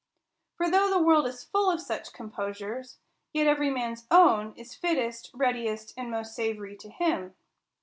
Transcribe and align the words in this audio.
For 0.55 0.67
though 0.71 0.89
the 0.89 0.97
world 0.99 1.27
is 1.27 1.43
full 1.43 1.69
of 1.69 1.79
such 1.79 2.11
composures, 2.11 2.97
yet 3.33 3.45
every 3.45 3.69
man's 3.69 4.07
own 4.09 4.55
is 4.57 4.73
fittest, 4.73 5.29
readiest, 5.31 5.93
and 5.95 6.09
most 6.09 6.33
savory 6.33 6.75
to 6.77 6.89
him. 6.89 7.35